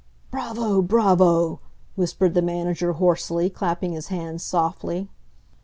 "Bravo! 0.31 0.81
bravo!" 0.81 1.59
whispered 1.93 2.33
the 2.33 2.41
manager, 2.41 2.93
hoarsely, 2.93 3.51
clapping 3.51 3.91
his 3.91 4.07
hands 4.07 4.41
softly. 4.41 5.09